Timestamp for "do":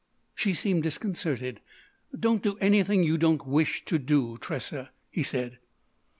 2.41-2.57, 3.99-4.39